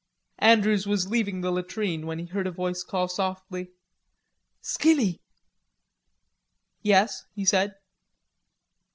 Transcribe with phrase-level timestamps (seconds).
[0.39, 3.69] Andrews was leaving the latrine when he heard a voice call softly,
[4.59, 5.21] "Skinny."
[6.81, 7.75] "Yes," he said.